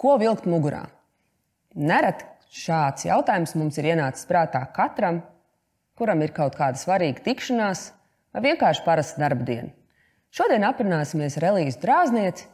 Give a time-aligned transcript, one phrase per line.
[0.00, 0.86] Ko vilkt mugurā?
[1.76, 2.24] Nereti
[2.56, 5.20] šāds jautājums mums ir ienācis prātā katram,
[5.98, 7.90] kuram ir kaut kāda svarīga tikšanās
[8.32, 9.74] vai vienkārši parasta darba diena.
[10.32, 12.46] Šodien aprunāsimies ar Elīzu Drāznieci,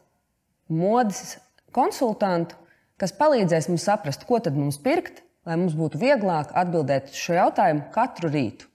[0.72, 1.36] modes
[1.76, 2.56] konsultantu,
[2.98, 7.36] kas palīdzēs mums saprast, ko tad mums pirkt, lai mums būtu vieglāk atbildēt uz šo
[7.36, 8.66] jautājumu katru rītu.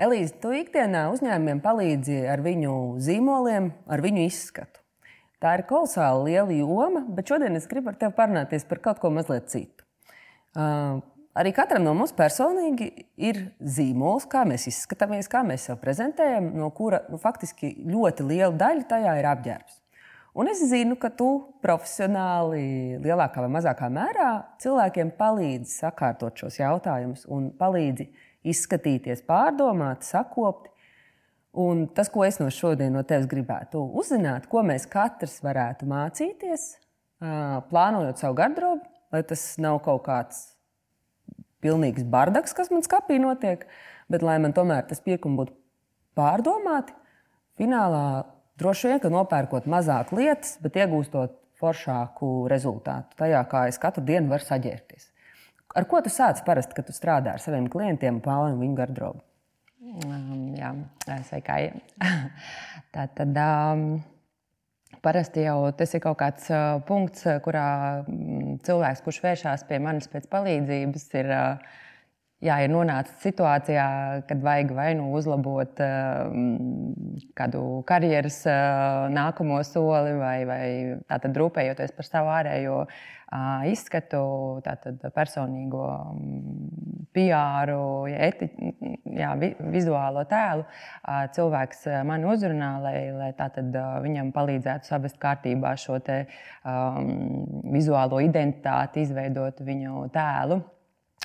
[0.00, 4.80] Elīze, tu ikdienā uzņēmumiem palīdzi ar viņu zīmoliem, ar viņu izskatu.
[5.40, 9.10] Tā ir kolosāli liela joma, bet šodien es gribu ar tevi parunāties par kaut ko
[9.12, 9.84] mazliet citu.
[10.56, 11.02] Uh,
[11.36, 12.88] arī katram no mums personīgi
[13.20, 18.56] ir zīmols, kā mēs izskatāmies, kā mēs sevi prezentējam, no kura nu, faktiski ļoti liela
[18.56, 19.76] daļa tajā ir apģērbs.
[20.40, 21.28] Un es zinu, ka tu
[21.60, 24.32] profesionāli, lielākā vai mazākā mērā
[24.64, 28.08] cilvēkiem palīdzi sakārtot šos jautājumus un palīdzi
[28.46, 30.70] izskatīties, pārdomāt, sakopt.
[31.60, 36.66] Un tas, ko es no šodienas no tevis gribētu uzzināt, ko mēs katrs varētu mācīties,
[37.72, 40.44] plānojot savu garderobu, lai tas nav kaut kāds
[41.60, 43.66] pilnīgs bardaks, kas man skapī notiek,
[44.08, 45.56] bet lai man tomēr tas piekums būtu
[46.18, 46.94] pārdomāti,
[47.58, 48.04] finālā
[48.60, 54.32] droši vien, ka nopērkot mazāk lietas, bet iegūstot foršāku rezultātu tajā, kā es katru dienu
[54.32, 55.09] varu saģērbties.
[55.76, 59.22] Ar ko tu sāc parasti, kad tu strādā ar saviem klientiem plāno viņu garderobu?
[59.80, 60.72] Um, jā,
[61.28, 61.60] sveikai.
[62.94, 63.84] Tā tad um,
[65.04, 67.68] parasti jau tas ir kaut kāds uh, punkts, kurā
[68.02, 71.78] um, cilvēks, kurš vēršās pie manis pēc palīdzības, ir uh,
[72.44, 73.86] jā, ir nonācis situācijā,
[74.28, 76.34] kad vajag vai nu uzlabot uh,
[77.38, 80.64] kādu karjeras uh, nākamo soli, vai, vai
[81.10, 82.82] tātad rūpējoties par savu ārējo
[83.70, 84.20] izskatu,
[84.64, 87.70] tātad personīgo um, PR,
[88.10, 88.48] eti,
[89.14, 90.64] jā, vi, vizuālo tēlu.
[90.66, 96.24] Uh, cilvēks mani uzrunā, lai, lai tātad, uh, viņam palīdzētu savest kārtībā šo te,
[96.64, 100.60] um, vizuālo identitāti, izveidot viņu tēlu.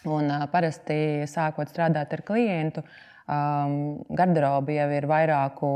[0.06, 2.86] Un, uh, parasti sākot strādāt ar klientu,
[3.28, 3.76] um,
[4.18, 5.72] garderobe jau ir vairāku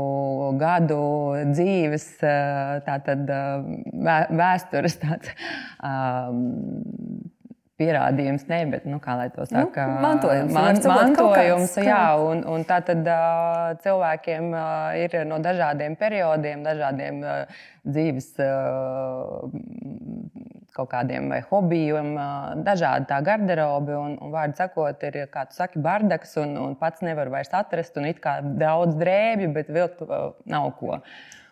[0.60, 1.02] gadu
[1.50, 5.34] dzīves, uh, tātad, uh, vēstures tāds,
[5.82, 7.30] um,
[7.80, 10.52] pierādījums, ne, bet, nu, kā lai to nu, saka, nu, mantojums.
[10.52, 17.22] Man, mantojums jā, un, un tā tad uh, cilvēkiem uh, ir no dažādiem periodiem, dažādiem
[17.24, 18.34] uh, dzīves.
[18.44, 20.19] Uh,
[20.76, 22.12] kaut kādiem vai hobijiem,
[22.66, 23.96] dažādi tā garderobe.
[23.96, 27.98] Un, un vārdu sakot, ir, kā tu saki, bardaks, un, un pats nevar vairs atrast,
[28.00, 30.02] un it kā daudz drēbju, bet vilkt
[30.50, 31.00] nav ko.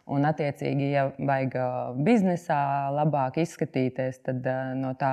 [0.08, 1.54] Un, attiecīgi, ja vajag
[2.00, 2.58] biznesā
[2.96, 4.46] labāk izskatīties, tad
[4.78, 5.12] no tā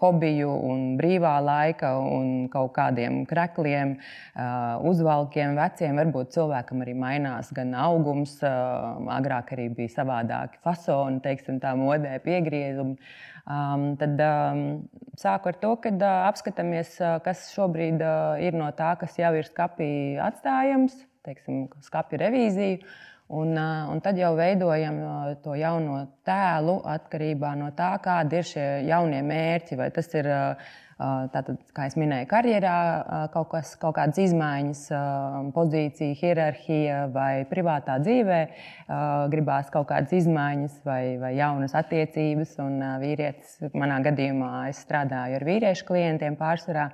[0.00, 3.98] hobiju, un brīvā laika un kaut kādiem krekliem,
[4.88, 11.74] uzvalkiem, veciem, varbūt cilvēkam arī mainās gan augums, agrāk arī bija savādāki fasoni, teiksim, tā
[11.76, 12.96] modē piegriezumi.
[13.50, 14.64] Um, tad um,
[15.18, 19.32] sāku ar to, ka uh, apskatāmies, uh, kas šobrīd uh, ir no tā, kas jau
[19.34, 19.90] ir skapī
[20.22, 20.94] atstājams,
[21.26, 22.82] teiksim, skapju revīziju.
[22.84, 28.68] Uh, un tad jau veidojam uh, to jauno tēlu atkarībā no tā, kādi ir šie
[28.88, 29.78] jaunie mērķi.
[29.78, 30.70] Vai tas ir uh,
[31.00, 32.74] Tātad, kā jau minēju, karjerā
[33.32, 34.82] kaut, kas, kaut kādas izmaiņas,
[35.56, 38.40] pozīcija, hierarhija vai privātā dzīvē,
[39.32, 42.52] gribās kaut kādas izmaiņas vai, vai jaunas attiecības.
[42.66, 46.90] Un vīrietis, manā gadījumā, es strādāju ar vīriešu klientiem pārsvarā.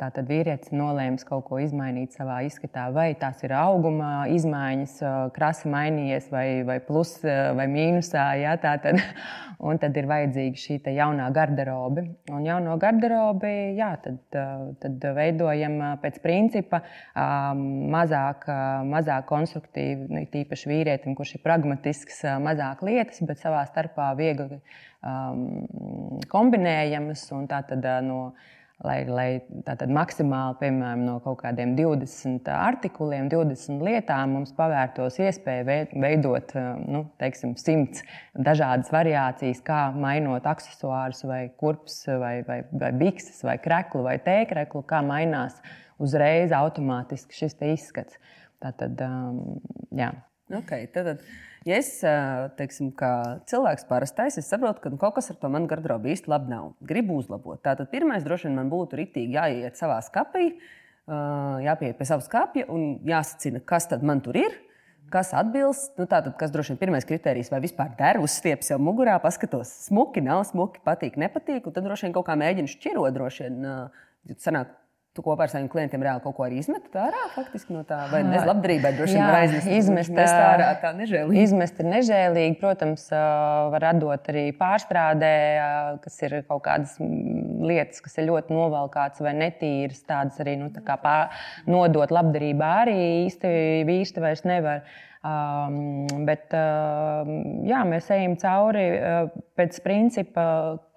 [0.00, 4.94] Tātad vīrietis nolēma kaut ko izmainīt savā izskatā, vai tās ir auguma izmaiņas,
[5.36, 8.24] krāsa mainījies, vai, vai plus vai mīnusā.
[8.40, 8.98] Ja, tātad,
[9.68, 12.06] un tad ir vajadzīga šī jaunā garderobe.
[12.34, 14.18] Un jauno garderobi jā, tad,
[14.82, 16.82] tad veidojam pēc principa
[17.14, 18.48] mazāk,
[18.88, 25.62] mazāk konstruktīvi, tīpaši vīrietim, kurš ir pragmatisks, mazāk lietas, bet savā starpā viegli um,
[26.32, 27.28] kombinējamas.
[27.52, 28.32] Tātad, no,
[28.86, 29.26] lai, lai
[29.66, 37.04] tātad maksimāli piemēram, no kaut kādiem 20 artikuliem, 20 lietām mums pavērtos iespēja veidot nu,
[37.22, 38.02] teiksim, 100
[38.48, 44.84] dažādas variācijas, kā mainot accessorus, vai kurpes, vai, vai, vai bikses, vai kreklu, vai tēkreklu,
[44.88, 45.60] kā mainās
[46.02, 48.18] uzreiz automātiski šis izskats.
[48.62, 49.58] Tātad, um,
[49.98, 50.12] jā.
[50.52, 51.16] Okay, tad,
[51.62, 51.92] Ja es
[52.58, 52.90] teiksim,
[53.46, 56.72] cilvēks parastais, es saprotu, ka nu, kaut kas ar to manu garderobu īsti labi nav.
[56.82, 57.60] Gribu uzlabot.
[57.62, 60.56] Tātad pirmais droši vien man būtu rītīgi jāiet savā skapī,
[61.06, 64.58] jāpieiet pie savas skapja un jāsacina, kas tad man tur ir.
[65.12, 68.78] Kas atbilst, nu, tātad, kas droši vien ir pirmais kriterijs, vai vispār der uzstieps jau
[68.80, 71.68] mugurā, paskatos, smuki, nav smuki, patīk, nepatīk.
[71.68, 74.70] Tad droši vien kaut kā mēģinu šķirot, droši vien Sanāk,
[75.12, 78.22] Tu kopā ar saviem klientiem reāli kaut ko arī izmet ārā, faktiski no tā, vai
[78.24, 78.38] ne?
[78.48, 79.68] Labdarībai droši vien aizmest.
[79.76, 81.42] Izmest ārā tā nežēlīgi.
[81.42, 82.56] Izmest ir nežēlīgi.
[82.62, 85.34] Protams, var atdot arī pārstrādē,
[86.00, 90.00] kas ir kaut kādas lietas, kas ir ļoti novalkātas vai netīras.
[90.08, 91.36] Tādas arī nu, tā pār,
[91.68, 93.54] nodot labdarībā arī īsti,
[93.84, 94.86] īsti vairs nevar.
[95.22, 97.28] Um, bet uh,
[97.68, 99.28] jā, mēs ejam cauri uh,
[99.60, 100.44] pēc principa,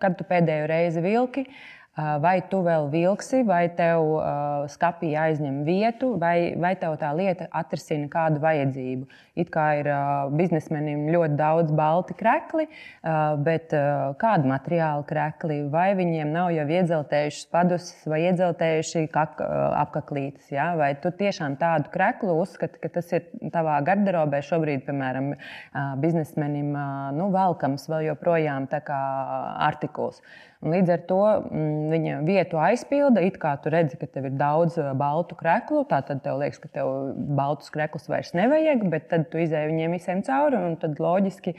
[0.01, 1.49] kad tu pēdējo reizi vilki.
[1.51, 1.63] Uh,
[1.95, 7.45] Vai tu vēl vilksi, vai tev uh, skapī aizņem vietu, vai, vai tev tā lieta
[7.55, 9.05] atrisina kādu vajadzību.
[9.39, 15.61] It kā ir uh, biznesmenim ļoti daudz balti krekli, uh, bet uh, kādu materiālu krekli,
[15.71, 20.49] vai viņiem nav jau iedzeltējuši padus vai iedzeltējuši kak, uh, apaklītes.
[20.51, 20.73] Ja?
[20.75, 26.75] Vai tu tiešām tādu kreklu uzskati, ka tas ir tavā garderobē šobrīd, piemēram, uh, biznesmenim
[26.75, 30.19] uh, nu, velkams vēl joprojām artikuls.
[30.19, 33.23] Un līdz ar to mm, viņa vietu aizpilda.
[33.25, 36.91] It kā tu redzi, ka tev ir daudz baltu kreklu, tad tev liekas, ka tev
[37.37, 41.55] baltus kreklus vairs nevajag, bet tad tu izēji viņiem visiem cauri un tad loģiski.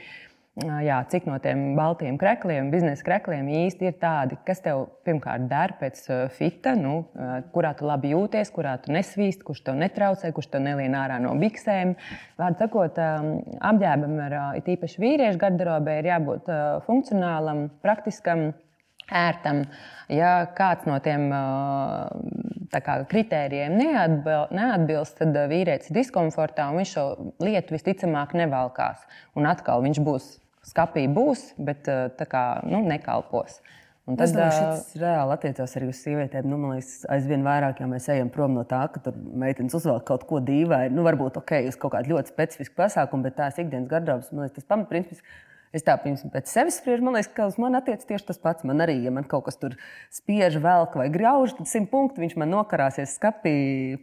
[0.57, 5.75] Jā, cik no tiem baltiem krekliem, biznesa krekliem īsti ir tādi, kas tev pirmkārt der
[5.77, 6.01] pēc
[6.33, 6.95] fita, nu,
[7.53, 11.35] kurā tu labi jūties, kurā tu nesvīst, kurš tev netraucē, kurš tev nelien ārā no
[11.37, 11.93] biksēm.
[12.41, 12.97] Vārdu sakot,
[13.69, 16.49] apģērbam ar īpaši vīriešu garderobē ir jābūt
[16.89, 18.55] funkcionālam, praktiskam
[19.13, 19.65] ērtam.
[20.13, 21.29] Ja kāds no tiem
[22.73, 27.07] kā, kritērijiem neatbil, neatbilst, tad vīrietis ir diskomfortā un viņš šo
[27.43, 29.07] lietu visticamāk nevalkās.
[29.39, 30.29] Un atkal viņš būs
[30.67, 31.89] skapī, būs, bet
[32.31, 33.61] kā, nu, nekalpos.
[34.07, 36.47] Un tad, es domāju, tas reāli attiecās arī uz sievietēm.
[36.47, 40.05] Nu, man liekas, aizvien vairāk, ja mēs ejam prom no tā, ka tur meitenes uzvelk
[40.07, 40.95] kaut ko dīvainu.
[40.95, 44.61] Nu, varbūt ok, uz kaut kādu ļoti specifisku pasākumu, bet tās ikdienas gardrobas, man liekas,
[44.61, 45.25] tas pamatprincips
[45.77, 48.65] Es tā piemēram, pēc sevis spriežu, man liekas, ka uz mani attiecas tieši tas pats.
[48.69, 49.75] Man arī, ja man kaut kas tur
[50.15, 53.57] spiež, velk vai grauž, tad simt punktu viņš man nokarāsies skapī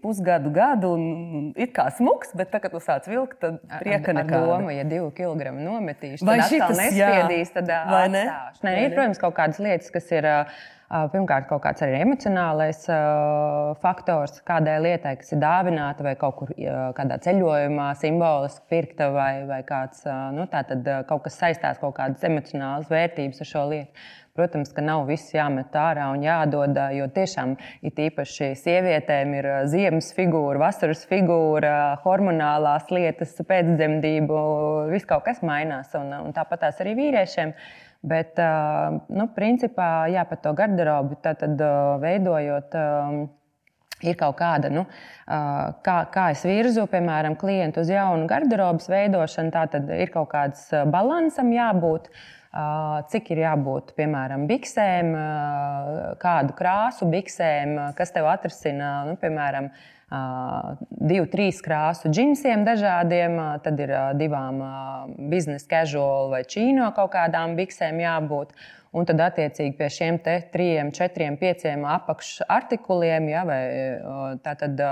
[0.03, 4.43] pusgadu, gadu, un it kā smuks, bet tagad, kad tu sāc vilkt, tad prieka nekā.
[4.43, 8.23] Doma, ja divi kilogrami nometīšu, vai tas nespiedīs, tad vai ne?
[8.63, 10.29] Nē, ir, protams, kaut kādas lietas, kas ir.
[10.29, 16.35] Uh, Pirmkārt, kaut kāds arī emocionālais uh, faktors kādai lietai, kas ir dāvināta vai kaut
[16.37, 21.81] kur uh, kādā ceļojumā, simboliski pirkta vai, vai kāds, uh, nu, tad, kaut kas saistās
[21.81, 24.05] kaut kādas emocionālas vērtības ar šo lietu.
[24.33, 27.51] Protams, ka nav viss jāmet ārā un jādod, jo tiešām
[27.85, 34.39] ir īpaši sievietēm ir ziemas figūra, vasaras figūra, hormonālās lietas, pēcdzemdību,
[34.89, 35.93] viss kaut kas mainās.
[35.99, 37.53] Un, un tāpat arī vīriešiem.
[38.03, 38.39] Bet,
[39.15, 41.45] nu, principā, jā, par to garderobu tad,
[42.03, 42.75] veidojot.
[44.03, 44.81] Ir kaut kāda, nu,
[45.23, 50.65] kā, kā es virzu, piemēram, klientu uz jaunu garderobas veidošanu, tā tad ir kaut kāds
[50.91, 52.09] balansam jābūt.
[53.13, 55.15] Cik ir jābūt, piemēram, biksēm,
[56.19, 59.71] kādu krāsu biksēm, kas tev atrasina, nu, piemēram,
[60.13, 64.61] divu, trīs krāsu džinsiem dažādiem, tad ir divām
[65.31, 68.55] biznesa casual vai čīno kaut kādām biksēm jābūt.
[68.93, 73.61] Un tad, attiecīgi, pie šiem trim, četriem, pieciem apakšartikuliem, ja, vai
[74.45, 74.83] tātad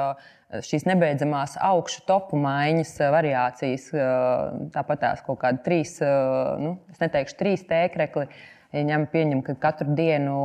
[0.66, 3.92] šīs nebeidzamās augšu topu maiņas variācijas,
[4.74, 8.26] tāpat tās kaut kādi trīs, nu, es neteikšu trīs tēkrekli
[8.72, 10.36] ja ņem, pieņem, ka katru dienu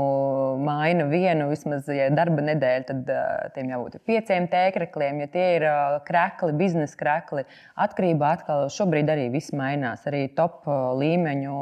[0.62, 3.12] maina vienu, vismaz ja darba nedēļu, tad
[3.54, 5.20] tiem jābūt pieciem tēkrekliem.
[5.24, 5.66] Ja tie ir
[6.08, 7.46] krekli, biznesa krekli,
[7.86, 10.06] atkarībā atkal šobrīd arī viss mainās.
[10.10, 10.66] Arī top
[11.00, 11.58] līmeņu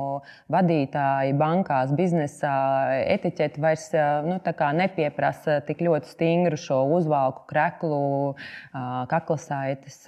[0.53, 2.55] vadītāji bankās, biznesā,
[3.17, 3.91] etiķeti vairs
[4.27, 4.41] nu,
[4.75, 8.03] nepieprasa tik ļoti stingru šo uzvalku kreklu,
[9.11, 10.05] kaklasaites,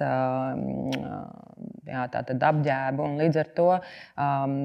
[1.86, 2.04] jā,
[2.50, 3.08] apģērbu.
[3.22, 4.58] Līdz ar to um,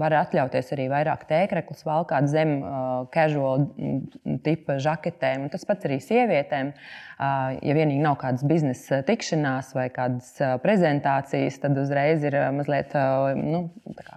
[0.00, 5.46] var atļauties arī vairāk tēkļu tēkreklis valkāt zem uh, casual mm, tipa žaketēm.
[5.46, 6.72] Un tas pats arī sievietēm.
[7.18, 12.50] Uh, ja vienīgi nav kādas biznesa tikšanās vai kādas uh, prezentācijas, tad uzreiz ir uh,
[12.54, 13.64] mazliet uh, nu,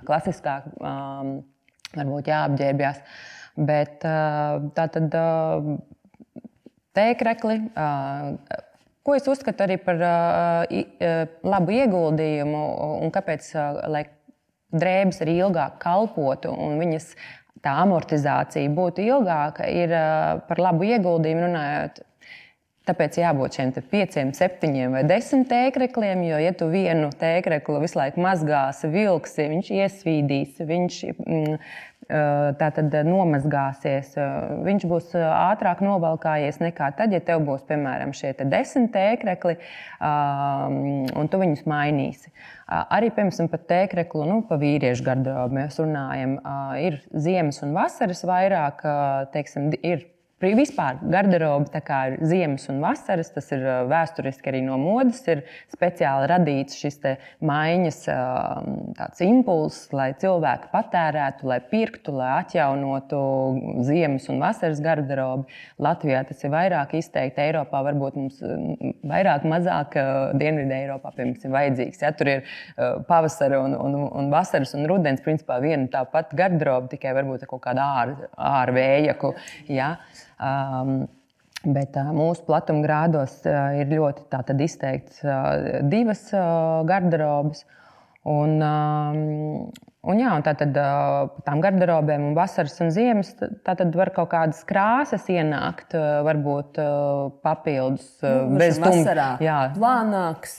[0.08, 1.40] klasiskāk, um,
[1.96, 3.02] varbūt jāapģērbjas.
[3.58, 5.72] Bet uh, tā tad uh,
[6.98, 7.64] tēkrekli.
[7.72, 8.68] Uh,
[9.02, 12.66] Ko es uzskatu arī par uh, labu ieguldījumu
[13.02, 14.04] un kāpēc, uh,
[14.72, 17.12] drēbes arī ilgāk kalpotu un viņas
[17.62, 19.92] tā amortizācija būtu ilgāka, ir
[20.48, 22.02] par labu ieguldījumu runājot.
[22.90, 28.24] Tāpēc jābūt šiem pieciem, septiņiem vai desmit tēkrekliem, jo, ja tu vienu tēkreklu visu laiku
[28.26, 31.60] mazgāsi, vilksi, viņš iesvīdīs, viņš mm,
[32.60, 34.14] tā tad nomazgāsies.
[34.66, 39.58] Viņš būs ātrāk novalkājies nekā tad, ja tev būs, piemēram, šie desmit tēkrekli,
[40.02, 42.34] un tu viņus mainīsi.
[42.72, 46.38] Arī, piemēram, par tēkreklu, nu, pa vīriešu garderobu mēs runājam.
[46.80, 48.84] Ir ziemas un vasaras vairāk,
[49.36, 50.08] teiksim, ir
[50.42, 51.70] Vispār garderobe
[52.10, 55.22] ir ziemas un vasaras, tas ir vēsturiski arī no modes.
[55.30, 56.98] Ir speciāli radīts šis
[57.46, 58.00] maiņas
[59.22, 63.22] impulss, lai cilvēki patērētu, lai pirktu, lai atjaunotu
[63.86, 65.46] ziemas un vasaras garderobi.
[65.82, 68.42] Latvijā tas ir vairāk izteikti, Eiropā varbūt mums
[69.08, 69.98] vairāk, mazāk
[70.42, 72.02] Dienvidē Eiropā mums ir vajadzīgs.
[72.02, 72.14] Ja?
[72.18, 72.44] Tur ir
[73.08, 77.54] pavasara un, un, un vasaras un rudens principā viena tā pati garderobe, tikai varbūt ar
[77.54, 77.86] kaut kādu
[78.52, 79.36] ārvējaku.
[79.70, 79.94] Ja?
[80.42, 81.04] Um,
[81.62, 84.24] Bet uh, mūsu platumgrādos uh, ir ļoti
[84.66, 86.24] izteikts uh, divas
[86.90, 87.62] garderobas.
[88.26, 89.68] Un, um,
[90.02, 90.74] Un, jā, un tā tad
[91.46, 95.94] tām garderobēm un vasaras un ziemas tā tad var kaut kādas krāsas ienākt,
[96.26, 96.80] varbūt
[97.46, 98.08] papildus.
[98.24, 99.28] Nu, bez vasarā.
[99.46, 100.56] Jā, plānāks,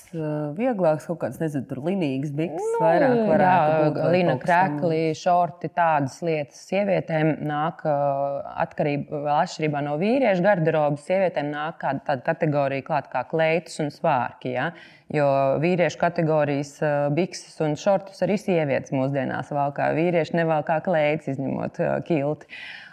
[0.55, 4.01] vieglāks, kaut kāds, nezinu, tur linīgs bikses nu, vairāk varētu jā, būt.
[4.15, 6.63] Lina krekli, šorti, tādas lietas.
[6.71, 13.27] Sievietēm nāk atkarībā, vēl atšķirībā no vīriešu garderobas, sievietēm nāk kāda tāda kategorija klāt kā
[13.27, 14.55] kleitas un svārki.
[14.55, 14.71] Ja?
[15.13, 15.27] Jo
[15.61, 16.79] vīriešu kategorijas
[17.13, 19.91] bikses un šortus arī sievietes mūsdienās valkā.
[19.97, 22.49] Vīrieši nevalkā klēts, izņemot kilti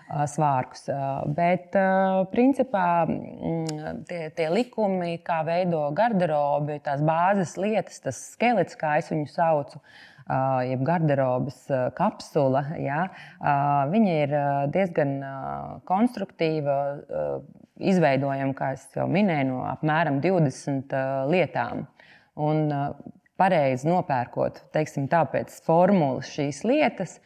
[0.10, 0.88] svārkus.
[1.38, 1.76] Bet,
[2.34, 9.12] principā, mm, tie, tie likumi, kā veido garderobi, tās bāzes lietas, tas skelets, kā es
[9.14, 9.82] viņu saucu,
[10.70, 11.62] jeb garderobas
[11.98, 13.08] kapsula, ja,
[13.90, 14.36] viņa ir
[14.74, 15.16] diezgan
[15.90, 16.80] konstruktīva.
[17.80, 20.96] Izveidojam, kā jau minēju, no apmēram 20
[21.32, 21.86] lietām.
[22.40, 22.68] Un
[23.40, 27.18] pareizi nopērkot, teiksim, tāpēc formulas šīs lietas,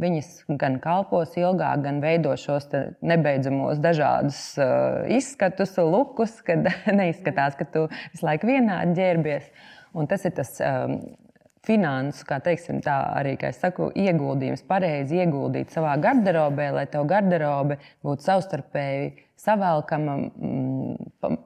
[0.00, 0.28] viņas
[0.60, 2.68] gan kalpos ilgāk, gan veido šos
[3.04, 4.42] nebeidzamos dažādus
[5.12, 9.50] izskatus, lukus, kad neizskatās, ka tu visu laiku vienādi ģērbies.
[9.96, 10.52] Un tas ir tas
[11.66, 17.76] finansu, kā teiksim, tā arī, kā saku, ieguldījums, pareizi ieguldīt savā garderobē, lai tev garderobe
[18.06, 21.38] būtu savstarpēji savēlkama, mm,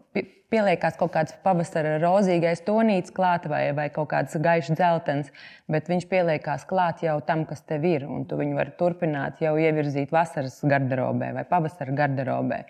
[0.54, 5.30] pieliekās kaut kāds pavasara rozīgais tonīts klāt vai, vai kaut kāds gaišs dzeltens,
[5.70, 9.56] bet viņš pieliekās klāt jau tam, kas tev ir, un tu viņu vari turpināt jau
[9.60, 12.64] ievirzīt vasaras garderobē vai pavasara garderobē.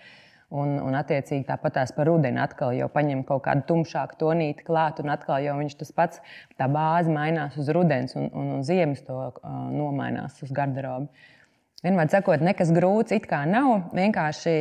[0.55, 5.09] Un, un attiecīgi tāpatās par rudeni atkal jau paņem kaut kādu tumšāku tonīti klāt, un
[5.11, 6.21] atkal jau viņš tas pats,
[6.55, 11.09] tā bāze mainās uz rudens, un, un, un ziemas to uh, nomainās uz garderobi.
[11.83, 14.59] Vienmēr sakot, nekas grūts it kā nav, vienkārši.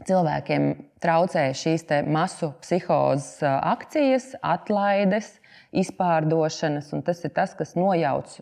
[0.00, 0.70] Cilvēkiem
[1.02, 5.34] traucē šīs masu psihozes akcijas, atlaides,
[5.76, 8.32] izpārdošanas, un tas ir tas, kas nojauc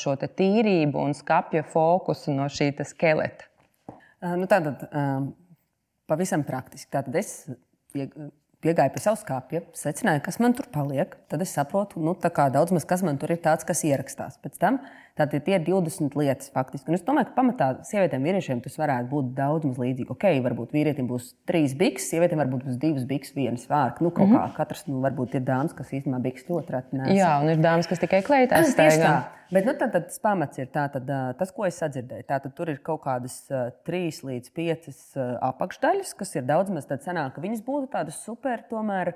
[0.00, 3.46] šo tīrību un skapja fokusu no šī skeleta.
[4.24, 4.82] Nu, tātad,
[6.10, 6.90] pavisam praktiski.
[6.90, 7.46] Tātad es
[7.94, 11.14] piegāju pie savas skāpja, secināju, kas man tur paliek.
[11.30, 14.40] Tad es saprotu, nu, daudz maz kas man tur ir tāds, kas ierakstās.
[14.42, 14.82] Pēc tam
[15.14, 16.90] Tātad tie ir 20 lietas faktiski.
[16.90, 20.10] Un es domāju, ka pamatā sievietēm un vīriešiem tas varētu būt daudz maz līdzīgi.
[20.10, 24.02] Ok, varbūt vīrietim būs trīs bikses, sievietēm varbūt būs divas bikses, viena svārka.
[24.02, 24.56] Nu, kaut mm -hmm.
[24.56, 27.12] kā katrs, nu, varbūt ir dāmas, kas īstenībā bikses ļoti reti nes.
[27.14, 29.12] Jā, un ir dāmas, kas tikai kleitās staigā.
[29.54, 31.06] Bet nu, tad, tad tas pamats ir tā, tad,
[31.38, 32.26] tas, ko es sadzirdēju.
[32.26, 36.86] Tātad tur ir kaut kādas uh, trīs līdz piecas uh, apakšdaļas, kas ir daudz maz
[36.90, 39.14] tādas ka viņas būtu tādas super tomēr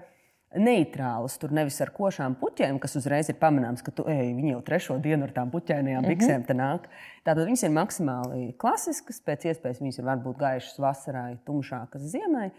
[0.57, 4.63] neitrālas, tur nevis ar košām puķēm, kas uzreiz ir pamanāms, ka tu, ej, viņi jau
[4.65, 6.11] trešo dienu ar tām puķēnajām mhm.
[6.13, 6.61] biksēm mm -hmm.
[6.63, 6.89] nāk.
[7.25, 12.51] Tātad viņas ir maksimāli klasiskas, pēc iespējas viņas ir varbūt gaišas vasarai, tumšākas ziemai,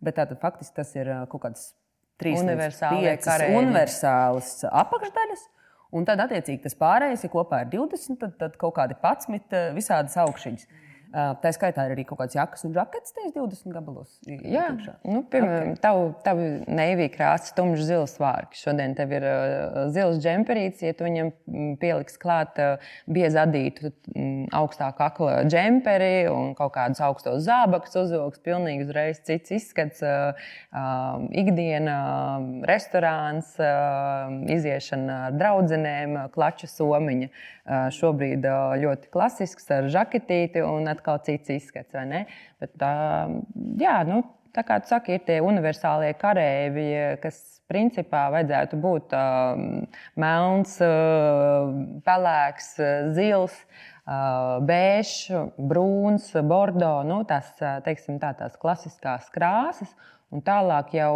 [0.00, 1.70] bet tātad faktiski tas ir kaut kāds
[2.20, 5.48] trīs universāls, universāls apakšdaļas.
[5.96, 10.18] Un tad, attiecīgi, tas pārējais ir kopā ar 20, tad, tad kaut kādi 11 visādas
[10.20, 10.66] augšņas.
[11.08, 14.10] Tā skaitā ir arī kaut kāds jakas un žaketes, 20 gabalos.
[14.28, 14.66] Jā,
[15.08, 15.80] nu, piemēram, okay.
[15.80, 18.60] tavu, tavu neivīgi krāsa, tumšs zils vārks.
[18.66, 21.30] Šodien tev ir uh, zils džemperīts, ja tu viņam
[21.80, 28.44] pieliks klāt uh, biezi adītu um, augstāku akla džemperi un kaut kādus augstos zābakus uzvilks,
[28.44, 30.36] pilnīgi uzreiz cits izskats, uh,
[30.76, 31.96] uh, ikdiena,
[32.68, 37.32] restorāns, uh, iziešana ar draudzenēm, klača somiņa.
[37.68, 41.94] Uh, šobrīd uh, ļoti klasisks ar žaketīti un atkal cits izskats.
[42.60, 42.74] Bet,
[43.80, 44.22] jā, nu,
[44.54, 46.90] tā kā tu saki, ir tie universālie kareivi,
[47.22, 49.60] kas principā vajadzētu būt uh,
[50.20, 51.68] melns, uh,
[52.06, 52.74] pelēks,
[53.16, 53.56] zils.
[54.08, 55.28] Uh, Bēžs,
[55.60, 57.50] brūns, bordo, nu, tās,
[57.84, 59.90] teiksim, tā, tās klasiskās krāsas,
[60.34, 61.12] un tālāk jau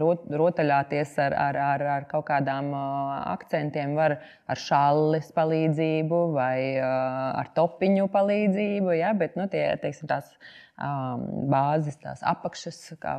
[0.00, 7.52] rot, rotaļāties ar, ar, ar, ar kaut kādām akcentiem var ar šalles palīdzību vai ar
[7.56, 8.94] topiņu palīdzību.
[9.00, 9.12] Ja?
[9.18, 10.32] Bet nu, tie teiksim, tās
[10.80, 13.18] um, bāzes, tās apakšas, kā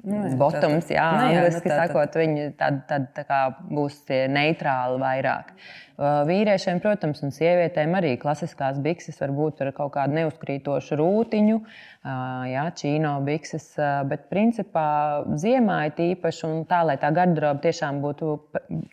[0.00, 4.24] nu, bottoms, jā, nu, jā, angliski nu, sakot, viņi tad, tad tā kā būs tie
[4.32, 5.54] neitrāli vairāk.
[5.54, 11.58] Uh, vīriešiem, protams, un sievietēm arī klasiskās bikses var būt ar kaut kādu neuzkrītošu rūtiņu,
[11.60, 12.14] uh,
[12.48, 14.86] jā, čīno bikses, uh, bet principā
[15.40, 18.38] ziemā ir tīpaši un tā, lai tā garderoba tiešām būtu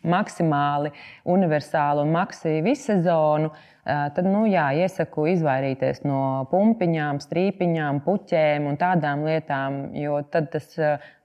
[0.03, 0.91] maksimāli
[1.37, 3.55] universāla un maksi visu sezonu
[3.87, 6.21] tad nu, jā, iesaku izvairīties no
[6.51, 10.73] pumpiņām, strīpiņām, puķēm un tādām lietām, jo tad tas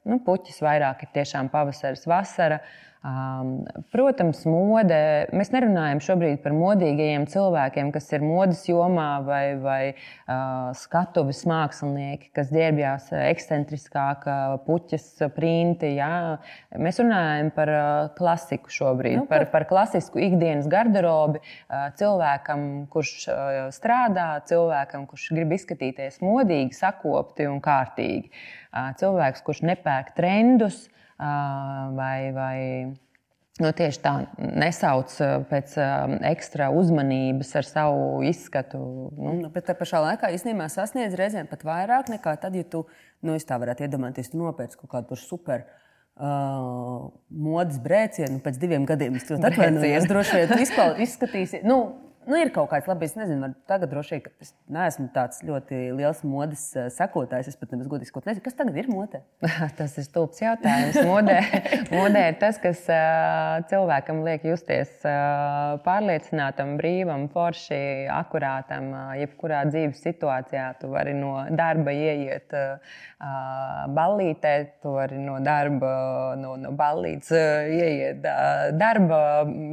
[0.09, 2.63] nu, puķis vairāk ir tiešām pavasaris, vasara.
[3.03, 4.97] Um, protams, mode.
[5.35, 12.31] Mēs nerunājam šobrīd par modīgajiem cilvēkiem, kas ir modes jomā vai, vai uh, skatuves mākslinieki,
[12.39, 14.29] kas ģērbjās ekscentriskāk,
[14.69, 15.97] puķis, printi.
[15.99, 16.39] Jā.
[16.79, 23.17] Mēs runājam par uh, klasiku šobrīd, nu, par, par klasisku ikdienas garderobi uh, cilvēkam, kurš
[23.27, 28.31] uh, strādā, cilvēkam, kurš grib izskatīties modīgi, sakopti un kārtīgi.
[28.31, 30.87] Uh, cilvēks, kurš nepērk trendus
[31.19, 32.59] vai, vai
[33.61, 35.13] nu, tieši tā nesauc
[35.51, 35.77] pēc
[36.33, 38.81] ekstra uzmanības ar savu izskatu.
[39.19, 39.37] Nu.
[39.45, 42.87] Nu, bet tā pašā laikā īstenībā sasniedz reizēm pat vairāk nekā tad, ja tu,
[43.23, 45.69] nu, tā varētu iedomāties, tu nopērci kaut kādu super.
[46.13, 49.15] Uh, modes brēcienu pēc diviem gadiem.
[49.17, 50.05] Es to atvainojos.
[50.11, 50.61] Droši vien
[51.01, 51.63] izskatīsies.
[51.65, 51.79] Nu,
[52.23, 55.79] Nu, ir kaut kāds labi, es nezinu, tagad droši vien, ka es neesmu tāds ļoti
[55.99, 57.49] liels modes uh, sekotājs.
[57.51, 59.23] Es pat nemaz godīgi nezinu, kas tagad ir modē.
[59.79, 61.01] tas ir stulbs jautājums.
[61.09, 61.39] Modē,
[61.99, 67.81] modē ir tas, kas uh, cilvēkam liek justies uh, pārliecinātam, brīvam, forši,
[68.15, 68.93] akurātam.
[69.19, 72.55] Jebkurā dzīves situācijā tu vari no darba ieiet
[73.97, 75.93] ballītē, tu vari no darba,
[76.39, 78.23] no, no ballītes ieiet
[78.79, 79.21] darba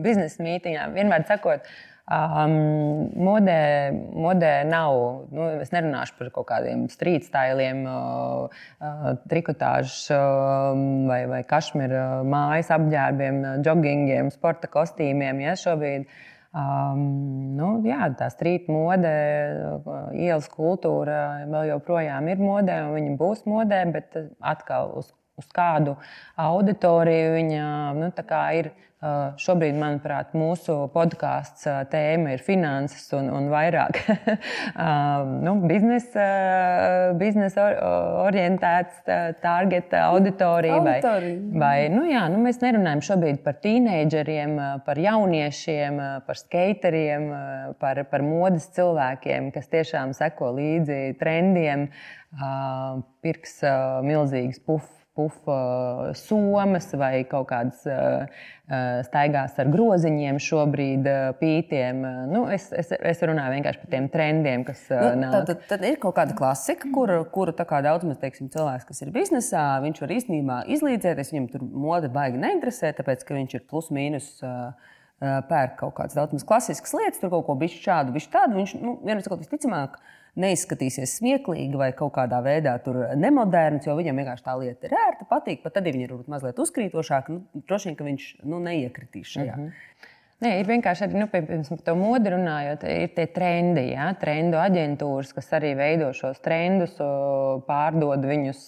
[0.06, 0.90] biznesa mītīņā.
[0.98, 1.70] Vienmēr sakot,
[2.10, 4.96] Um, modē, modē nav,
[5.30, 10.74] nu, es nerunāšu par kaut kādiem street stiliem, uh, uh, trikotāžas uh,
[11.06, 15.44] vai, vai kašmira mājas apģērbiem, joggingiem, sporta kostīmiem.
[15.46, 16.10] Ja, šobrīd,
[16.50, 17.06] um,
[17.60, 19.14] nu, jā, tā street mode,
[20.18, 25.96] ielas kultūra vēl joprojām ir modē, un viņa būs modē, bet atkal uz, uz kādu
[26.40, 27.66] auditoriju viņa
[27.98, 28.12] nu,
[28.60, 28.74] ir
[29.40, 33.96] šobrīd, manuprāt, mūsu podkāsts tēma ir finanses un, un vairāk
[35.46, 36.26] nu, biznesa,
[37.20, 39.00] biznes orientēts,
[39.40, 40.82] target auditorija.
[40.84, 40.98] Vai,
[41.64, 47.32] vai, nu, jā, nu, mēs nerunājam šobrīd par tīneidžeriem, par jauniešiem, par skateriem,
[47.80, 51.88] par, par modes cilvēkiem, kas tiešām seko līdzi trendiem,
[53.24, 53.62] pirks
[54.04, 55.60] milzīgas pufas pufa
[56.16, 57.84] somas vai kaut kādas
[59.08, 61.08] staigās ar groziņiem, šobrīd
[61.40, 62.04] pītiem.
[62.30, 65.50] Nu, es, es, es runāju vienkārši par tiem trendiem, kas nu, nāk.
[65.50, 69.66] Tad, tad ir kaut kāda klasika, kuru, kuru daudz mēs teiksim, cilvēks, kas ir biznesā,
[69.86, 71.34] viņš var īstenībā izlīdzēties.
[71.34, 74.32] Viņam tur mode baigi neinteresē, tāpēc ka viņš ir plus mīnus.
[75.20, 78.56] Pērk kaut kādas daudz klasiskas lietas, tur kaut ko bišķi šādu, bišķi tādu.
[78.56, 82.78] Viņš, nu, vienmēr sakot, visticamāk, uh, neizskatīsies smieklīgi vai kaut kādā veidā
[83.16, 85.64] nemoderns, jo viņam vienkārši tā lieta ir ērta, patīk.
[85.64, 89.58] Pat tad, ja viņi ir mazliet uzkrītošāki, nu, droši vien, ka viņš nu, neiekritīs šajā.
[89.58, 90.16] Mm -hmm.
[90.40, 94.14] Nē, ir vienkārši arī nu, par to modi runājot, ir tie trendi, ja?
[94.22, 96.94] trendu aģentūras, kas arī veido šos trendus,
[97.68, 98.62] pārdod viņus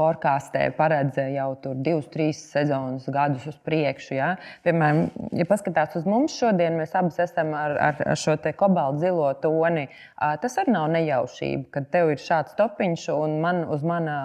[0.00, 4.14] forecastē paredz jau divus, trīs sezonus, gadus uz priekšu.
[4.16, 4.30] Ja?
[4.64, 9.28] Piemēram, ja paskatās uz mums šodien, mēs abi esam ar, ar, ar šo kobaltu zilo
[9.42, 9.86] toni.
[10.16, 14.18] Tas arī nav nejaušība, kad tev ir šāds topiņš un man uz mana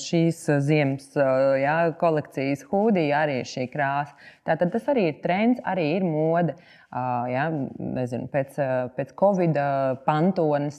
[0.00, 1.12] šīs ziemas
[1.60, 4.16] ja, kolekcijas hūdija arī ir šī krāsa.
[4.44, 6.56] Tātad tas arī ir trends, arī ir mode.
[6.94, 8.54] Ja, nezinu, pēc,
[8.94, 9.56] pēc Covid
[10.06, 10.76] pantonas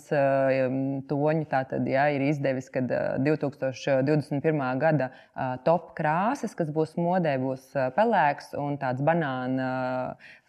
[1.10, 2.80] toņu tātad, ja, ir izdevis, ka
[3.19, 4.62] 2021.
[4.80, 5.10] gada
[5.67, 9.67] top krāsas, kas būs modē, būs pelēks un tāds banāna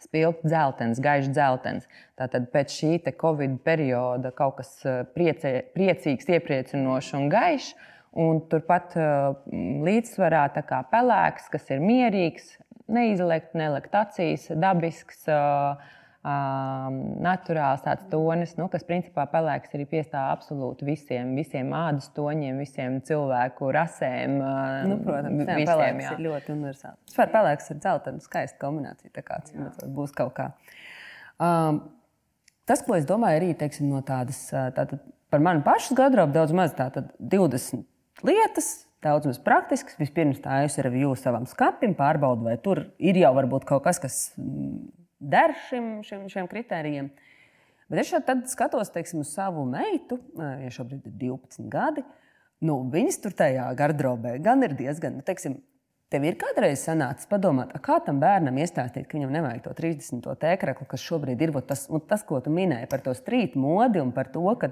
[0.04, 1.90] spilgts dzeltens, gaišs dzeltens.
[2.14, 4.70] Tātad pēc šī Covid perioda kaut kas
[5.18, 7.74] priecē, priecīgs, iepriecinošs un gaišs.
[8.16, 8.94] Un turpat
[9.50, 12.54] līdzsvarā tā kā pelēks, kas ir mierīgs,
[12.92, 15.26] neizlekt, nelekt acīs, dabisks.
[15.30, 15.94] Uh,
[16.26, 16.88] Uh,
[17.22, 22.96] naturāls tāds tonis, nu, kas principā pelēks arī piestāv absolūti visiem, visiem ādas toņiem, visiem
[23.06, 24.34] cilvēku rasēm.
[24.40, 26.14] Uh, nu, protams, jā, visiem, pelēks jā.
[26.16, 26.98] ir ļoti universāls.
[27.12, 29.12] Vispār pelēks ir dzeltena, skaista kombinācija.
[29.14, 29.38] Tā kā
[30.00, 30.48] būs kaut kā.
[31.38, 31.78] Um,
[32.66, 34.98] tas, ko es domāju, arī teiksim, no tādas, tātad
[35.30, 37.86] par manu pašu gadrobu daudz maz tātad 20
[38.26, 39.96] lietas, daudz maz praktisks.
[40.00, 43.32] Vispirms tā es ar jūsu savam skapim pārbaudu, vai tur ir jau
[43.64, 44.90] kaut kas, kas mm,
[45.32, 47.12] der šim, šim, šiem kritērijiem.
[47.86, 52.02] Bet es šeit skatos teiksim, uz savu meitu, ja šobrīd ir 12 gadi.
[52.66, 55.60] Nu, viņas tur tajā gardrobē gan ir diezgan, nu, teiksim,
[56.06, 60.28] Tev ir kādreiz sanācis padomāt, kā tam bērnam iestāstīt, ka viņam nevajag to 30.
[60.38, 64.30] tēkraklu, kas šobrīd ir tas, tas, ko tu minēji par to strīdu modi un par
[64.30, 64.70] to, ka,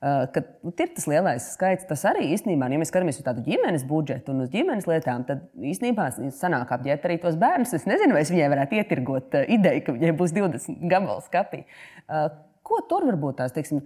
[0.00, 1.86] ka nu, ir tas lielais skaits.
[1.88, 5.46] Tas arī īstenībā, ja mēs skatāmies uz tādu ģimenes budžetu un uz ģimenes lietām, tad
[5.56, 7.74] īstenībā sanāk apģērbt arī tos bērnus.
[7.76, 11.66] Es nezinu, vai es viņai varētu ietirgot uh, ideju, ka viņai būs 20 gabalu skapī.
[12.06, 12.30] Uh,
[12.64, 13.84] ko tur varbūt tās, teiksim,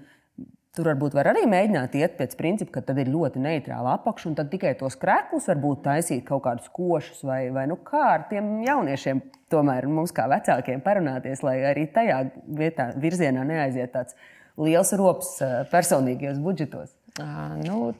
[0.74, 4.34] Tur varbūt var arī mēģināt iet pēc principa, ka tad ir ļoti neitrāla apakša, un
[4.40, 8.56] tad tikai tos krēklus varbūt taisīt kaut kādus košus, vai, vai nu kā ar tiem
[8.64, 9.20] jauniešiem,
[9.54, 12.18] tomēr mums kā vecākiem parunāties, lai arī tajā
[12.58, 14.18] vietā, virzienā neaiziet tāds
[14.60, 15.38] liels rops
[15.72, 16.92] personīgajos budžetos.
[17.14, 17.92] Nu,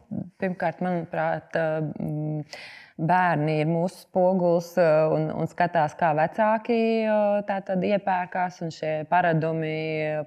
[0.42, 2.56] pirmkārt, manuprāt, uh,
[2.98, 8.58] bērni ir mūsu spogulis uh, un, un skatās, kā vecāki iepērkās.
[8.74, 9.76] Šie paradumi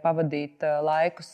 [0.05, 1.33] pavadīt laikus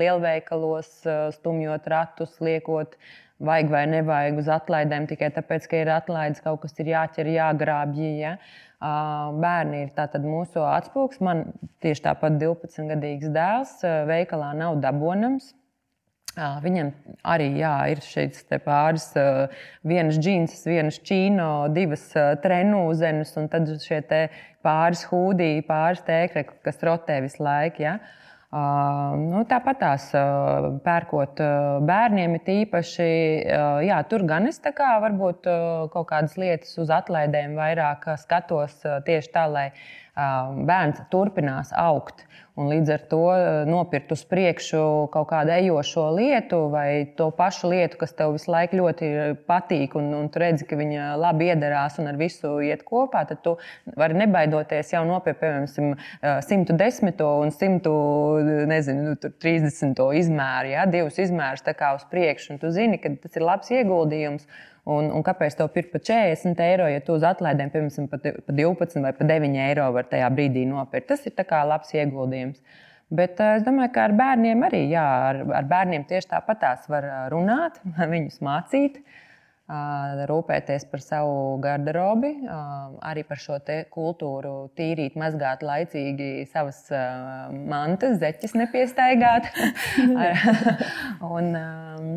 [0.00, 0.94] lielveikalos,
[1.36, 2.96] stumjot ratus, liekot
[3.44, 8.04] vajag vai nevajag uz atlaidēm tikai tāpēc, ka ir atlaides, kaut kas ir jāķer, jāgrābj.
[8.22, 8.38] Ja?
[9.40, 9.92] Bērni ir
[10.28, 11.20] mūsu atspūgs.
[11.24, 11.46] Man
[11.84, 13.78] tieši tāpat 12-gadīgs dēls
[14.10, 15.54] veikalā nav dabonams.
[16.34, 16.88] Viņam
[17.30, 19.06] arī jā, ir šeit pāris,
[19.86, 22.08] vienas džins, vienas čīno, divas
[22.42, 24.00] trenūzenes, un tad šie
[24.66, 27.86] pāris hūdī, pāris tēkļi, kas rotē visu laiku.
[27.86, 28.00] Ja?
[28.54, 30.04] Nu, Tāpat tās
[30.84, 31.40] pērkot
[31.88, 33.08] bērniem, ir īpaši,
[33.88, 35.48] jā, tur gan es kā, varbūt
[35.90, 38.76] kaut kādas lietas uz atlaidēm vairāk skatos
[39.08, 39.66] tieši tā, lai
[40.14, 42.24] bērns turpinās augt.
[42.54, 43.22] Un līdz ar to
[43.66, 48.78] nopirkt uz priekšu kaut kādu ejošo lietu vai to pašu lietu, kas tev visu laiku
[48.78, 49.08] ļoti
[49.48, 53.42] patīk, un, un tu redzi, ka viņa labi iedarās un ar visu iet kopā, tad
[53.42, 53.56] tu
[53.98, 55.96] vari nebaidoties jau nopirkt, piemēram,
[56.46, 57.96] 110 un 100,
[58.70, 60.86] nezinu, 30 nu, izmēru, ja?
[60.86, 62.54] divus izmērus uz priekšu.
[62.54, 64.46] Un tu zini, ka tas ir labs ieguldījums.
[64.84, 68.18] Un, un kāpēc tev pirkt par 40 eiro, ja tu uz atlaidēm, piemēram, pa
[68.52, 71.08] 12 vai pa 9 eiro var tajā brīdī nopirkt?
[71.08, 71.32] Tas ir
[71.70, 72.60] labs ieguldījums.
[73.14, 76.88] Bet uh, es domāju, ka ar bērniem arī, jā, ar, ar bērniem tieši tāpat tās
[76.88, 77.80] var uh, runāt,
[78.14, 82.34] viņus mācīt, uh, rūpēties par savu garderobi,
[83.00, 83.56] arī par šo
[83.92, 86.84] kultūru, tīrīt, mazgāt laicīgi savas
[87.72, 89.48] mantas, zeķes nepiestaigāt.
[91.34, 92.14] un, um,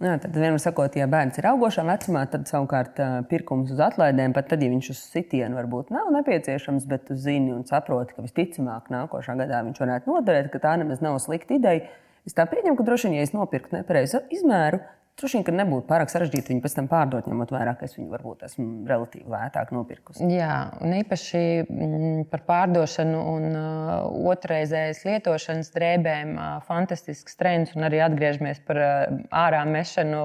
[0.00, 2.96] Jā, tad vienmēr sakot, ja bērns ir augošā vecumā, tad savukārt
[3.28, 7.52] pirkums uz atlaidēm, pat tad, ja viņš uz sitienu varbūt nav nepieciešams, bet tu zini
[7.52, 11.84] un saproti, ka visticamāk nākošā gadā viņš varētu noderēt, ka tā nemaz nav slikta ideja.
[12.24, 14.80] Es tā pieņemu, ka droši vien, ja es nopirku nepareizu izmēru,
[15.18, 18.08] Droši vien, ka nebūtu pārāk sarežģīti viņu pēc tam pārdot, ņemot vērā, ka es viņu
[18.14, 20.28] varbūt esmu relatīvi lētāk nopirkusi.
[20.32, 23.90] Jā, un īpaši mm, par pārdošanu un uh,
[24.32, 30.22] otrreizējas lietošanas drēbēm uh, fantastisks trends, un arī atgriežamies par uh, ārā mešanu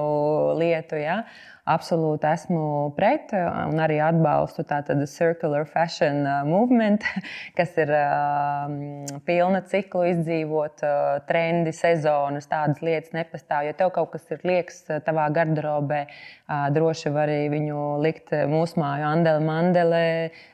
[0.62, 1.02] lietu.
[1.02, 1.24] Ja?
[1.66, 2.62] Absolūti esmu
[2.96, 7.04] pret un arī atbalstu tādu circular fashion uh, movement,
[7.58, 8.70] kas ir uh,
[9.26, 10.84] pilna ciklu izdzīvot,
[11.26, 13.66] trendi, sezonas, tādas lietas nepastāv.
[13.66, 16.04] Ja tev kaut kas ir liekas tavā garderobē,
[16.76, 20.02] droši var arī viņu likt mūsu māju Andele Mandele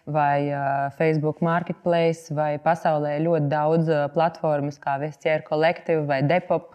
[0.08, 0.48] vai
[0.96, 6.72] Facebook Marketplace vai pasaulē ļoti daudz platformas kā Vestier Collective vai Depop.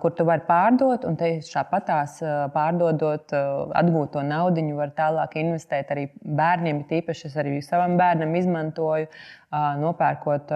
[0.00, 2.16] Kur tu vari pārdot, un tieši tāpatās
[2.54, 6.84] pārdodot atgūto naudu, var tālāk investēt arī bērniem.
[6.90, 9.08] Tīpaši es arī savam bērnam izmantoju,
[9.82, 10.52] nopērkot.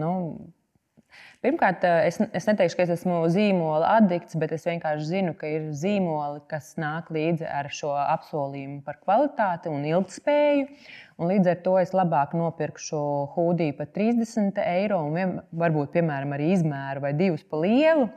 [0.00, 0.14] Nu,
[1.40, 5.70] Pirmkārt, es, es neteikšu, ka es esmu zīmola addikts, bet es vienkārši zinu, ka ir
[5.72, 10.66] zīmoli, kas nāk līdzi ar šo apsolījumu par kvalitāti un ilgspēju.
[11.16, 13.00] Un līdz ar to es labāk nopirkšu
[13.32, 15.32] hūdiju par 30 eiro un vien,
[15.64, 18.10] varbūt, piemēram, arī izmēru vai divus pa lielu.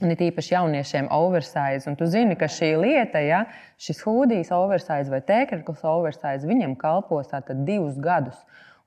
[0.00, 1.84] Un it īpaši jauniešiem oversize.
[1.90, 3.42] Un tu zini, ka šī lieta, ja
[3.80, 8.38] šis hūdijs oversize vai tēkļus oversize, viņam kalpos tātad divus gadus.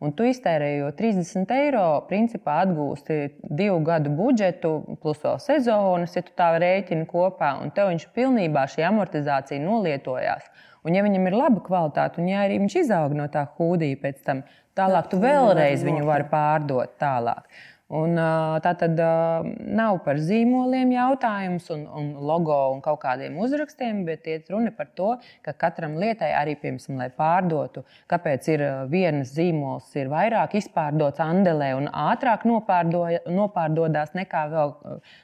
[0.03, 6.33] Un tu iztērējot 30 eiro, principā atgūsti divu gadu budžetu, plus vēl sezonas, ja tu
[6.35, 10.49] tā rēķini kopā, un tev viņš pilnībā šī amortizācija nolietojās.
[10.83, 14.19] Un, ja viņam ir laba kvalitāte, un ja arī viņš izaug no tā hūdija pēc
[14.25, 14.41] tam,
[14.75, 17.47] tālāk tu vēlreiz viņu vari pārdot tālāk.
[17.93, 18.17] Un,
[18.63, 24.49] tā tad nav par zīmoliem jautājums un, un logo un kaut kādiem uzrakstiem, bet iet
[24.49, 25.11] runa par to,
[25.45, 31.73] ka katram lietai arī, piemēram, lai pārdotu, kāpēc ir vienas zīmols ir vairāk izpārdots Andelē
[31.77, 34.73] un ātrāk nopārdodās nekā vēl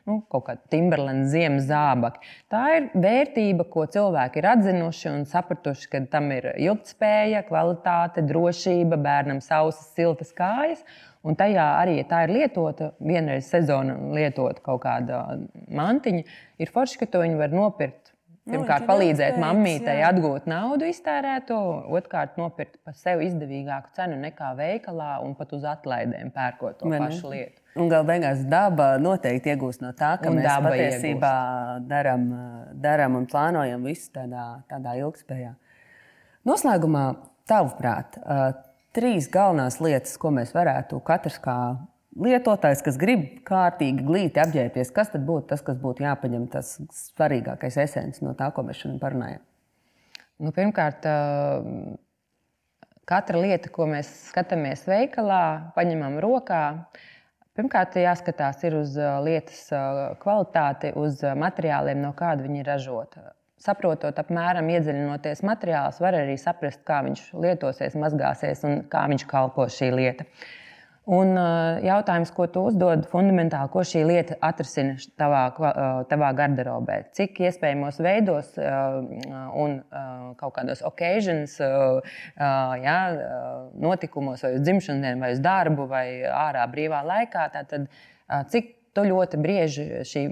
[0.05, 2.21] nu, kaut kāda Timberlands ziemas zābaki.
[2.53, 9.01] Tā ir vērtība, ko cilvēki ir atzinuši un sapratuši, ka tam ir ilgspēja, kvalitāte, drošība,
[9.10, 10.86] bērnam sausas, siltas kājas.
[11.27, 15.23] Un tajā arī, ja tā ir lietota, vienreiz sezonā lietota kaut kāda
[15.67, 16.23] mantiņa,
[16.63, 18.13] ir forši, ka to viņi var nopirkt.
[18.49, 21.58] Nu, Pirmkārt, palīdzēt mammītei atgūt naudu iztērēto,
[21.93, 27.03] otrkārt, nopirkt par sevi izdevīgāku cenu nekā veikalā un pat uz atlaidēm pērkot to Man,
[27.05, 27.62] pašu lietu.
[27.77, 31.34] Un galu beigās daba noteikti iegūst no tā, ka un mēs patiesībā
[31.91, 32.25] darām,
[32.82, 35.53] darām un plānojam visu tādā, tādā ilgspējā.
[36.49, 37.05] Noslēgumā,
[37.49, 38.17] tavuprāt,
[38.99, 41.55] trīs galvenās lietas, ko mēs varētu katrs kā
[42.19, 46.75] lietotājs, kas grib kārtīgi glīti apģērbties, kas tad būtu tas, kas būtu jāpaņem tas
[47.13, 49.45] svarīgākais esens no tā, ko mēs šodien parunājam?
[50.39, 51.05] Nu, pirmkārt,
[53.09, 55.43] katra lieta, ko mēs skatāmies veikalā,
[55.75, 56.63] paņemam rokā.
[57.59, 59.65] Pirmkārt, jāskatās uz lietas
[60.21, 66.81] kvalitāti, uz materiāliem, no kāda viņi ir ražota saprotot apmēram, iedziļinoties materiālus, var arī saprast,
[66.87, 70.27] kā viņš lietosies, mazgāsies un kā viņš kalpo šī lieta.
[71.09, 71.33] Un
[71.81, 75.39] jautājums, ko tu uzdod, fundamentāli, ko šī lieta atrisina tavā,
[76.11, 76.99] tavā garderobē?
[77.17, 79.79] Cik iespējamos veidos un
[80.37, 81.55] kaut kādos occasions,
[82.37, 82.99] jā,
[83.81, 87.89] notikumos, vai uz dzimšanas dienu, vai uz darbu, vai ārā brīvā laikā, tātad
[88.53, 90.23] cik tu ļoti bieži šī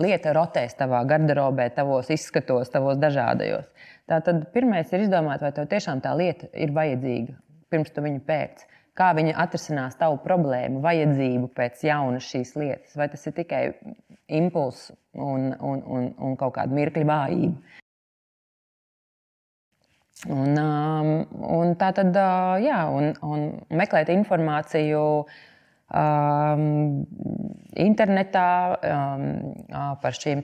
[0.00, 3.70] lieta rotēs tavā garderobē, tavos izskatos, tavos dažādajos.
[4.10, 7.40] Tātad pirmais ir izdomāt, vai tev tiešām tā lieta ir vajadzīga
[7.74, 8.64] pirms tu viņu pēc.
[8.94, 13.62] Kā viņa atrisinās tavu problēmu, vajadzību pēc jaunas šīs lietas, vai tas ir tikai
[14.38, 17.80] impulss un, un, un, un kaut kāda mirkļa vājība.
[20.30, 21.08] Un, um,
[21.58, 23.42] un tā tad, uh, jā, un, un
[23.76, 25.42] meklēt informāciju uh,
[27.84, 29.24] internetā um,
[30.00, 30.40] par šīm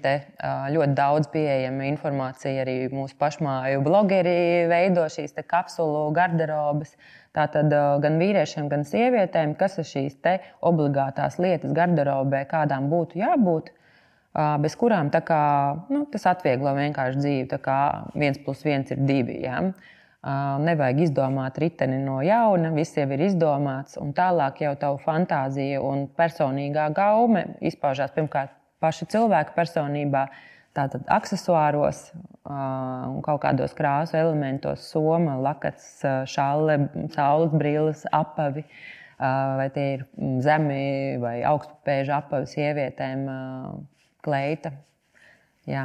[0.74, 2.62] ļoti daudz pieejama informācija.
[2.64, 6.92] Arī mūsu pašmāju blogeri veido šīs kapsulu garderobas.
[7.34, 7.70] Tātad
[8.02, 10.16] gan vīriešiem, gan sievietēm, kas ir šīs
[10.66, 13.70] obligātās lietas garderobē, kādām būtu jābūt,
[14.60, 15.44] bez kurām kā,
[15.88, 17.48] nu, tas atvieglo vienkārši dzīvi.
[17.50, 17.80] Tā kā
[18.14, 19.40] viens plus viens ir divi.
[19.46, 19.62] Ja?
[20.20, 26.04] Nevajag izdomāt riteni no jauna, viss jau ir izdomāts, un tālāk jau tavu fantāzija un
[26.12, 28.52] personīgā gaume izpaužās pirmkārt
[28.84, 30.26] paša cilvēka personībā,
[30.76, 32.02] tātad accessoāros
[32.44, 36.76] un kaut kādos krāsu elementos, soma, lakats, šāle,
[37.16, 38.66] saules brilles, apavi.
[39.20, 40.04] Vai tie ir
[40.44, 43.26] zemi vai augstpēža apavi sievietēm,
[44.24, 44.72] kleita.
[45.68, 45.84] Jā.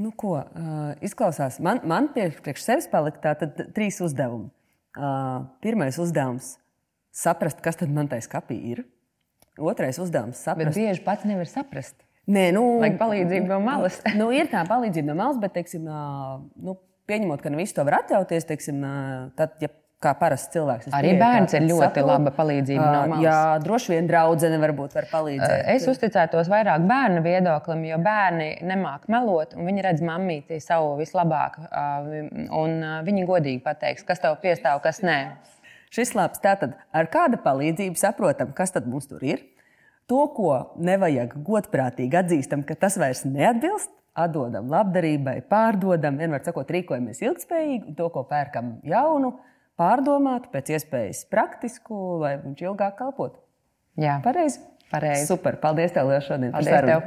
[0.00, 4.50] Nu, ko, uh, izklausās, man, man priekš, priekš sevis palika tātad trīs uzdevumi.
[4.94, 6.56] Uh, pirmais uzdevums-
[7.24, 8.82] saprast, kas tad man tajā skapī ir.
[9.58, 10.74] Otrais uzdevums- saprast.
[10.74, 11.94] Bet bieži pats nevar saprast.
[12.26, 14.00] Nē, nu, Vajag palīdzību no malas.
[14.20, 16.76] nu, ir tā palīdzība no malas, bet, teiksim, nu,
[17.06, 18.80] pieņemot, ka ne visi to var atļauties, teiksim,
[19.36, 19.68] tad, ja
[20.04, 20.90] kā parasts cilvēks.
[20.94, 22.08] Arī bērns ir ļoti saprotu.
[22.10, 23.24] laba palīdzība no malas.
[23.24, 25.64] Jā, droši vien draudzene varbūt var palīdzēt.
[25.74, 31.58] Es uzticētos vairāk bērnu viedoklim, jo bērni nemāk melot, un viņi redz mammīti savu vislabāk,
[32.60, 35.18] un viņi godīgi pateiks, kas tev piestāv, kas nē.
[35.94, 39.44] Šis labs tātad ar kāda palīdzību saprotam, kas tad mums tur ir.
[40.10, 47.22] To, ko nevajag godprātīgi atzīstam, ka tas vairs neatbilst, atdodam labdarībai, pārdodam, vienmēr sakot, rīkojamies
[47.24, 49.32] ilgspējīgi, to, ko pērkam jaunu,
[49.80, 53.40] pārdomātu, pēc iespējas praktisku, lai viņš ilgāk kalpotu.
[54.00, 54.62] Jā, pareizi.
[54.90, 55.26] Pareizi.
[55.30, 55.58] Super.
[55.62, 56.52] Paldies, tev, Lielas, šodien.
[56.54, 57.06] Paldies, tev.